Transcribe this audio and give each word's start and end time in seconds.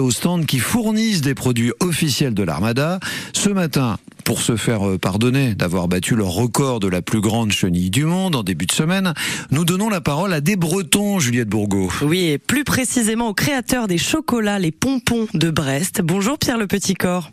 aux 0.00 0.10
stands 0.10 0.42
qui 0.42 0.58
fournissent 0.58 1.20
des 1.20 1.34
produits 1.34 1.72
officiels 1.78 2.34
de 2.34 2.42
l'Armada. 2.42 2.98
Ce 3.32 3.48
matin, 3.48 3.96
pour 4.24 4.40
se 4.40 4.56
faire 4.56 4.88
euh, 4.88 4.98
pardonner 4.98 5.54
d'avoir 5.54 5.86
battu 5.86 6.16
le 6.16 6.24
record 6.24 6.80
de 6.80 6.88
la 6.88 7.00
plus 7.00 7.20
grande 7.20 7.52
chenille 7.52 7.90
du 7.90 8.04
monde 8.04 8.34
en 8.34 8.42
début 8.42 8.66
de 8.66 8.72
semaine, 8.72 9.14
nous 9.52 9.64
donnons 9.64 9.88
la 9.88 10.00
parole 10.00 10.32
à 10.32 10.40
des 10.40 10.56
Bretons, 10.56 11.20
Juliette 11.20 11.48
Bourgo. 11.48 11.92
Oui, 12.02 12.24
et 12.24 12.38
plus 12.38 12.64
précisément 12.64 13.28
au 13.28 13.34
créateur 13.34 13.86
des 13.86 13.98
chocolats, 13.98 14.58
les 14.58 14.72
pompons 14.72 15.28
de 15.32 15.50
Brest. 15.50 16.00
Bonjour 16.02 16.38
Pierre 16.38 16.58
Le 16.58 16.66
Petit 16.66 16.94
Corps. 16.94 17.30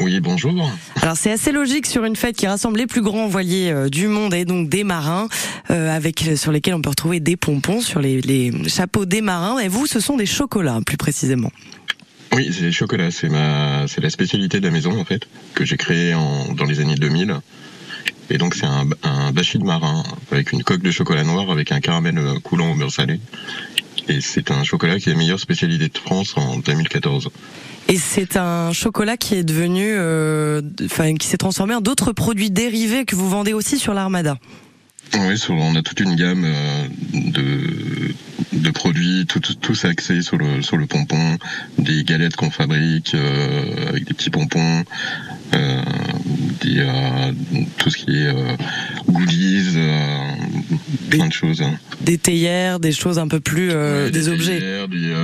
Oui, 0.00 0.18
bonjour. 0.20 0.70
Alors 1.02 1.16
c'est 1.16 1.30
assez 1.30 1.52
logique 1.52 1.86
sur 1.86 2.04
une 2.04 2.16
fête 2.16 2.36
qui 2.36 2.46
rassemble 2.46 2.78
les 2.78 2.86
plus 2.86 3.02
grands 3.02 3.28
voiliers 3.28 3.70
euh, 3.70 3.88
du 3.88 4.08
monde 4.08 4.32
et 4.32 4.44
donc 4.44 4.68
des 4.68 4.82
marins, 4.82 5.28
euh, 5.70 5.94
avec 5.94 6.24
sur 6.36 6.52
lesquels 6.52 6.74
on 6.74 6.80
peut 6.80 6.90
retrouver 6.90 7.20
des 7.20 7.36
pompons 7.36 7.80
sur 7.80 8.00
les, 8.00 8.20
les 8.22 8.68
chapeaux 8.68 9.04
des 9.04 9.20
marins. 9.20 9.58
Et 9.58 9.68
vous, 9.68 9.86
ce 9.86 10.00
sont 10.00 10.16
des 10.16 10.26
chocolats, 10.26 10.80
plus 10.86 10.96
précisément. 10.96 11.52
Oui, 12.32 12.50
c'est 12.52 12.66
le 12.66 12.70
chocolat. 12.70 13.10
C'est 13.10 13.28
ma, 13.28 13.86
c'est 13.88 14.00
la 14.00 14.10
spécialité 14.10 14.60
de 14.60 14.66
la 14.66 14.72
maison 14.72 14.98
en 14.98 15.04
fait 15.04 15.26
que 15.54 15.64
j'ai 15.64 15.76
créée 15.76 16.14
en, 16.14 16.52
dans 16.54 16.64
les 16.64 16.80
années 16.80 16.94
2000. 16.94 17.36
Et 18.30 18.38
donc 18.38 18.54
c'est 18.54 18.66
un, 18.66 18.86
un 19.02 19.32
de 19.32 19.64
marin 19.64 20.04
avec 20.30 20.52
une 20.52 20.62
coque 20.62 20.82
de 20.82 20.92
chocolat 20.92 21.24
noir 21.24 21.50
avec 21.50 21.72
un 21.72 21.80
caramel 21.80 22.16
euh, 22.16 22.38
coulant 22.38 22.72
au 22.72 22.74
beurre 22.74 22.92
salé. 22.92 23.20
Et 24.08 24.20
c'est 24.20 24.50
un 24.50 24.64
chocolat 24.64 24.98
qui 24.98 25.08
est 25.08 25.12
la 25.12 25.18
meilleure 25.18 25.40
spécialité 25.40 25.88
de 25.88 25.98
France 25.98 26.34
en 26.36 26.58
2014. 26.58 27.30
Et 27.88 27.96
c'est 27.96 28.36
un 28.36 28.72
chocolat 28.72 29.16
qui 29.16 29.34
est 29.34 29.42
devenu, 29.42 29.84
euh, 29.84 30.62
enfin, 30.84 31.14
qui 31.14 31.26
s'est 31.26 31.36
transformé 31.36 31.74
en 31.74 31.80
d'autres 31.80 32.12
produits 32.12 32.50
dérivés 32.50 33.04
que 33.04 33.16
vous 33.16 33.28
vendez 33.28 33.52
aussi 33.52 33.78
sur 33.78 33.94
l'Armada. 33.94 34.38
Oui, 35.14 35.34
on 35.48 35.74
a 35.74 35.82
toute 35.82 35.98
une 35.98 36.14
gamme 36.14 36.44
euh, 36.44 36.86
de, 37.14 38.14
de 38.52 38.70
produits, 38.70 39.26
tout, 39.26 39.40
tout, 39.40 39.54
tous 39.54 39.84
axés 39.84 40.22
sur 40.22 40.36
le, 40.36 40.62
sur 40.62 40.76
le 40.76 40.86
pompon, 40.86 41.36
des 41.78 42.04
galettes 42.04 42.36
qu'on 42.36 42.50
fabrique 42.50 43.14
euh, 43.14 43.88
avec 43.88 44.04
des 44.04 44.14
petits 44.14 44.30
pompons, 44.30 44.84
des, 45.52 46.78
euh, 46.78 47.32
tout 47.78 47.90
ce 47.90 47.96
qui 47.96 48.10
est 48.10 48.26
euh, 48.26 48.56
goodies, 49.08 49.72
euh, 49.76 50.18
plein 51.10 51.26
de 51.28 51.32
choses. 51.32 51.62
hein. 51.62 51.72
Des 52.02 52.18
théières, 52.18 52.80
des 52.80 52.92
choses 52.92 53.18
un 53.18 53.28
peu 53.28 53.40
plus, 53.40 53.70
euh, 53.72 54.06
Ouais, 54.06 54.10
des, 54.10 54.28
objets. 54.28 54.58
théières, 54.58 54.88
Des, 54.88 55.14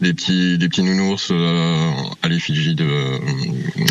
des 0.00 0.14
petits, 0.14 0.58
des 0.58 0.68
petits 0.68 0.82
nounours 0.82 1.28
euh, 1.30 1.90
à 2.22 2.28
l'effigie 2.28 2.74
de, 2.74 2.86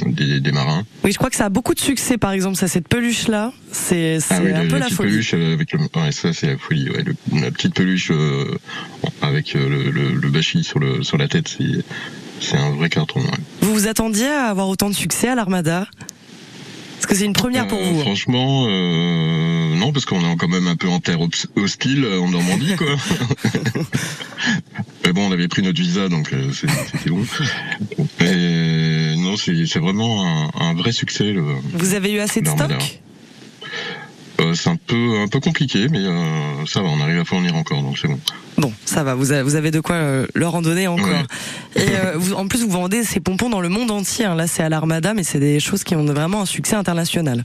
des, 0.07 0.39
des 0.39 0.51
marins. 0.51 0.83
Oui, 1.03 1.11
je 1.11 1.17
crois 1.17 1.29
que 1.29 1.35
ça 1.35 1.45
a 1.45 1.49
beaucoup 1.49 1.73
de 1.73 1.79
succès, 1.79 2.17
par 2.17 2.31
exemple, 2.31 2.55
ça, 2.57 2.67
cette 2.67 2.87
peluche-là. 2.87 3.51
C'est, 3.71 4.19
c'est 4.19 4.35
Ah 4.35 4.41
oui, 4.43 4.51
un 4.51 4.63
la, 4.63 4.69
peu 4.69 4.73
la 4.73 4.79
la 4.79 4.89
folie. 4.89 5.09
peluche 5.11 5.33
avec 5.33 5.71
le, 5.73 5.79
ouais, 5.79 6.11
ça 6.11 6.33
c'est 6.33 6.47
la 6.47 6.57
folie. 6.57 6.89
Ouais, 6.89 7.03
le- 7.03 7.41
la 7.41 7.51
petite 7.51 7.73
peluche 7.73 8.11
euh, 8.11 8.57
avec 9.21 9.53
le, 9.53 9.91
le, 9.91 10.11
le 10.13 10.41
sur 10.41 10.79
le 10.79 11.03
sur 11.03 11.17
la 11.17 11.27
tête, 11.27 11.47
c'est 11.49 11.83
c'est 12.41 12.57
un 12.57 12.71
vrai 12.71 12.89
carton. 12.89 13.19
ouais. 13.19 13.27
Vous 13.61 13.73
vous 13.73 13.87
attendiez 13.87 14.27
à 14.27 14.45
avoir 14.45 14.67
autant 14.69 14.89
de 14.89 14.95
succès 14.95 15.29
à 15.29 15.35
l'Armada? 15.35 15.87
Parce 16.95 17.05
que 17.07 17.15
c'est 17.15 17.25
une 17.25 17.33
première 17.33 17.67
pour 17.67 17.79
Euh, 17.79 17.83
vous. 17.83 17.99
hein. 17.99 18.03
Franchement, 18.03 18.65
euh, 18.69 19.75
non, 19.75 19.91
parce 19.93 20.05
qu'on 20.05 20.19
est 20.19 20.35
quand 20.37 20.49
même 20.49 20.67
un 20.67 20.75
peu 20.75 20.89
en 20.89 20.99
terre 20.99 21.19
hostile 21.55 22.05
en 22.05 22.27
Normandie, 22.29 22.75
quoi. 22.75 22.87
Mais 25.05 25.13
bon, 25.13 25.27
on 25.27 25.31
avait 25.31 25.47
pris 25.47 25.61
notre 25.61 25.79
visa, 25.81 26.09
donc 26.09 26.33
euh, 26.33 26.51
c'était 26.51 27.09
bon. 27.09 27.23
Et 28.21 29.15
non, 29.17 29.35
c'est 29.37 29.79
vraiment 29.79 30.25
un, 30.25 30.51
un 30.59 30.73
vrai 30.73 30.91
succès. 30.91 31.31
le- 31.31 31.43
Vous 31.73 31.93
avez 31.93 32.11
eu 32.13 32.19
assez 32.19 32.41
de 32.41 32.47
stock? 32.49 32.71
C'est 34.55 34.69
un 34.69 34.75
peu 34.75 35.19
un 35.19 35.27
peu 35.27 35.39
compliqué, 35.39 35.87
mais 35.89 35.99
euh, 35.99 36.65
ça 36.67 36.81
va, 36.81 36.89
on 36.89 36.99
arrive 37.01 37.19
à 37.19 37.25
fournir 37.25 37.55
encore, 37.55 37.81
donc 37.81 37.97
c'est 37.97 38.07
bon. 38.07 38.19
Bon, 38.57 38.73
ça 38.85 39.03
va, 39.03 39.15
vous 39.15 39.31
avez, 39.31 39.71
de 39.71 39.79
quoi 39.79 39.95
euh, 39.95 40.27
leur 40.35 40.53
en 40.55 40.61
donner 40.61 40.87
encore. 40.87 41.07
Ouais. 41.07 41.81
Et 41.83 41.87
euh, 41.89 42.13
vous, 42.17 42.33
en 42.33 42.47
plus, 42.47 42.61
vous 42.63 42.69
vendez 42.69 43.03
ces 43.03 43.19
pompons 43.21 43.49
dans 43.49 43.61
le 43.61 43.69
monde 43.69 43.89
entier. 43.91 44.25
hein. 44.25 44.35
Là, 44.35 44.47
c'est 44.47 44.63
à 44.63 44.67
l'Armada, 44.69 45.13
mais 45.13 45.23
c'est 45.23 45.39
des 45.39 45.59
choses 45.61 45.83
qui 45.85 45.95
ont 45.95 46.03
vraiment 46.05 46.41
un 46.41 46.45
succès 46.45 46.75
international. 46.75 47.43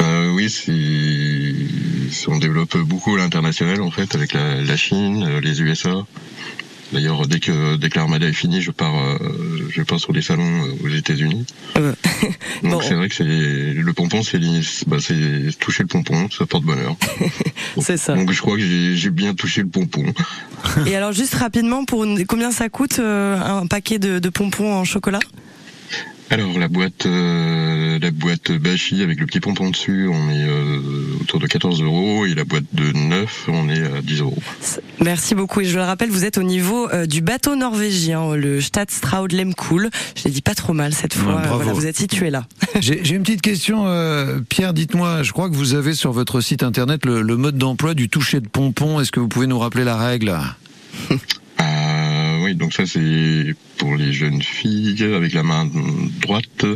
Euh, 0.00 0.32
oui, 0.32 0.48
c'est- 0.48 2.28
on 2.28 2.38
développe 2.38 2.76
beaucoup 2.78 3.16
l'international 3.16 3.80
en 3.82 3.90
fait 3.90 4.14
avec 4.14 4.32
la, 4.32 4.62
la 4.62 4.76
Chine, 4.76 5.24
euh, 5.28 5.40
les 5.40 5.60
USA. 5.60 6.04
D'ailleurs, 6.92 7.26
dès 7.26 7.40
que 7.40 7.76
dès 7.76 7.88
que 7.88 7.98
l'armada 7.98 8.26
est 8.26 8.32
finie, 8.32 8.60
je 8.60 8.70
pars 8.70 8.94
euh, 8.96 9.18
je 9.70 9.82
pars 9.82 9.98
sur 9.98 10.12
des 10.12 10.20
salons 10.22 10.42
euh, 10.66 10.84
aux 10.84 10.88
États-Unis. 10.88 11.46
Euh, 11.78 11.94
Donc 12.62 12.72
Bon. 12.72 12.80
c'est 12.82 12.94
vrai 12.94 13.08
que 13.08 13.14
c'est 13.14 13.24
le 13.24 13.92
pompon, 13.92 14.22
c'est 14.22 14.38
bah, 14.86 14.98
c'est 15.00 15.58
toucher 15.58 15.82
le 15.84 15.88
pompon, 15.88 16.28
ça 16.30 16.44
porte 16.46 16.64
bonheur. 16.64 16.96
c'est 17.80 17.96
ça. 17.96 18.14
Donc 18.14 18.30
je 18.32 18.40
crois 18.40 18.56
que 18.56 18.62
j'ai 18.62 18.96
j'ai 18.96 19.10
bien 19.10 19.34
touché 19.34 19.62
le 19.62 19.68
pompon. 19.68 20.04
Et 20.86 20.94
alors, 20.94 21.12
juste 21.12 21.34
rapidement, 21.34 21.84
pour 21.84 22.04
une- 22.04 22.24
combien 22.26 22.52
ça 22.52 22.68
coûte 22.68 22.98
euh, 22.98 23.36
un 23.40 23.66
paquet 23.66 23.98
de, 23.98 24.18
de 24.18 24.28
pompons 24.28 24.72
en 24.74 24.84
chocolat? 24.84 25.18
Alors 26.32 26.58
la 26.58 26.68
boîte 26.68 27.04
euh, 27.04 27.98
la 27.98 28.10
boîte 28.10 28.52
Bashi 28.52 29.02
avec 29.02 29.20
le 29.20 29.26
petit 29.26 29.38
pompon 29.38 29.68
dessus, 29.68 30.08
on 30.08 30.30
est 30.30 30.48
euh, 30.48 30.80
autour 31.20 31.38
de 31.38 31.46
14 31.46 31.82
euros 31.82 32.24
et 32.24 32.34
la 32.34 32.44
boîte 32.44 32.64
de 32.72 32.90
9, 32.90 33.48
on 33.48 33.68
est 33.68 33.84
à 33.84 34.00
10 34.00 34.20
euros. 34.20 34.38
Merci 35.00 35.34
beaucoup. 35.34 35.60
Et 35.60 35.66
je 35.66 35.76
le 35.76 35.84
rappelle, 35.84 36.08
vous 36.08 36.24
êtes 36.24 36.38
au 36.38 36.42
niveau 36.42 36.88
euh, 36.90 37.04
du 37.04 37.20
bateau 37.20 37.54
norvégien, 37.54 38.34
le 38.34 38.62
Stadstraud 38.62 39.28
Lemkool. 39.28 39.90
Je 40.16 40.24
l'ai 40.24 40.30
dit 40.30 40.40
pas 40.40 40.54
trop 40.54 40.72
mal 40.72 40.94
cette 40.94 41.12
fois. 41.12 41.34
Ouais, 41.36 41.42
bravo. 41.42 41.56
Voilà, 41.56 41.72
vous 41.74 41.86
êtes 41.86 41.98
situé 41.98 42.30
là. 42.30 42.44
J'ai 42.80 43.14
une 43.14 43.22
petite 43.22 43.42
question, 43.42 43.86
euh, 43.86 44.40
Pierre, 44.48 44.72
dites-moi, 44.72 45.22
je 45.22 45.32
crois 45.32 45.50
que 45.50 45.54
vous 45.54 45.74
avez 45.74 45.92
sur 45.92 46.12
votre 46.12 46.40
site 46.40 46.62
internet 46.62 47.04
le, 47.04 47.20
le 47.20 47.36
mode 47.36 47.58
d'emploi 47.58 47.92
du 47.92 48.08
toucher 48.08 48.40
de 48.40 48.48
pompon. 48.48 49.00
Est-ce 49.00 49.12
que 49.12 49.20
vous 49.20 49.28
pouvez 49.28 49.46
nous 49.46 49.58
rappeler 49.58 49.84
la 49.84 49.98
règle? 49.98 50.34
oui, 52.52 52.58
donc 52.58 52.72
ça 52.72 52.84
c'est 52.86 53.54
pour 53.78 53.96
les 53.96 54.12
jeunes 54.12 54.42
filles 54.42 55.02
avec 55.14 55.32
la 55.32 55.42
main 55.42 55.68
droite. 56.20 56.66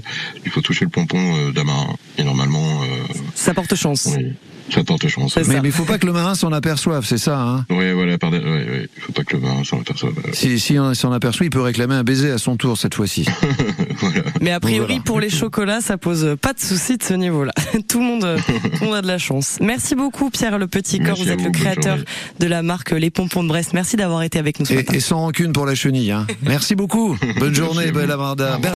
Il 0.45 0.51
faut 0.51 0.61
toucher 0.63 0.85
le 0.85 0.91
pompon 0.91 1.19
euh, 1.37 1.53
d'un 1.53 1.65
marin. 1.65 1.95
Et 2.19 2.25
normalement, 2.25 2.83
euh, 2.83 2.87
Ça 3.35 3.53
porte 3.55 3.75
chance. 3.75 4.09
oui, 4.17 4.33
ça 4.73 4.83
porte 4.85 5.07
chance. 5.09 5.35
C'est 5.35 5.47
Mais 5.49 5.55
ça. 5.57 5.61
il 5.65 5.73
faut 5.73 5.85
pas 5.85 5.99
que 5.99 6.07
le 6.07 6.13
marin 6.13 6.35
s'en 6.35 6.53
aperçoive, 6.53 7.05
c'est 7.05 7.19
ça 7.19 7.41
hein 7.41 7.65
Ouais, 7.71 7.93
voilà, 7.93 8.19
par 8.19 8.31
ouais, 8.33 8.39
ouais, 8.41 8.89
il 8.97 9.03
faut 9.03 9.13
pas 9.13 9.25
que 9.25 9.37
le 9.37 9.43
marin 9.43 9.63
s'en 9.65 9.81
aperçoive. 9.81 10.15
Si, 10.33 10.59
si 10.59 10.79
on 10.79 10.93
s'en 10.95 11.13
aperçoit, 11.13 11.47
il 11.47 11.51
peut 11.51 11.61
réclamer 11.61 11.95
un 11.95 12.05
baiser 12.05 12.31
à 12.31 12.39
son 12.39 12.57
tour 12.57 12.77
cette 12.79 12.95
fois-ci. 12.95 13.25
voilà. 13.99 14.21
Mais 14.41 14.51
a 14.53 14.61
priori, 14.61 14.87
Voilà. 14.87 15.03
pour 15.03 15.21
les 15.21 15.31
chocolats, 15.31 15.81
ça 15.81 15.99
pose 15.99 16.37
pas 16.41 16.53
de 16.53 16.61
souci 16.61 16.97
de 16.97 17.03
ce 17.03 17.15
niveau-là. 17.15 17.53
Tout 17.89 18.01
le 18.01 18.07
monde, 18.07 18.37
tout 18.47 18.81
le 18.83 18.87
monde 18.87 18.95
a 18.97 19.03
de 19.03 19.07
la 19.07 19.19
chance. 19.19 19.59
Merci 19.61 19.95
beaucoup, 19.95 20.31
Pierre 20.31 20.59
Le 20.59 20.67
Petit 20.67 20.99
Corps. 20.99 21.09
Merci 21.19 21.25
Vous 21.25 21.31
êtes 21.31 21.41
vous, 21.41 21.47
le 21.47 21.53
créateur 21.53 21.99
de 22.41 22.47
la 22.47 22.63
marque 22.63 22.91
Les 22.93 23.11
Pompons 23.11 23.43
de 23.45 23.49
Brest. 23.49 23.73
Merci 23.75 23.97
d'avoir 23.97 24.23
été 24.23 24.39
avec 24.39 24.59
nous 24.61 24.67
ce 24.67 24.73
Et, 24.73 24.77
matin. 24.77 24.95
et 24.95 25.01
sans 25.01 25.19
rancune 25.21 25.53
pour 25.53 25.67
la 25.67 25.75
chenille. 25.75 26.11
Hein. 26.11 26.27
Merci 26.43 26.75
beaucoup. 26.75 27.17
Bonne 27.39 27.55
journée, 27.55 27.93
belle 27.93 28.11
revoir. 28.11 28.37